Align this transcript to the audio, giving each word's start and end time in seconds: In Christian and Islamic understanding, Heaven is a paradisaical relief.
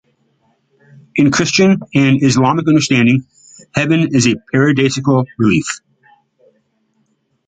In 1.15 1.29
Christian 1.29 1.79
and 1.93 2.23
Islamic 2.23 2.67
understanding, 2.67 3.27
Heaven 3.75 4.15
is 4.15 4.25
a 4.27 4.35
paradisaical 4.51 5.27
relief. 5.37 5.79